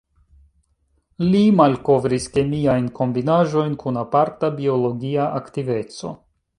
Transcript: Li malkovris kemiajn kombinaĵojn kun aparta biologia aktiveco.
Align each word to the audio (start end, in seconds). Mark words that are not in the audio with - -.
Li 1.33 1.41
malkovris 1.59 2.25
kemiajn 2.39 2.89
kombinaĵojn 3.01 3.79
kun 3.85 4.03
aparta 4.07 4.53
biologia 4.61 5.33
aktiveco. 5.43 6.17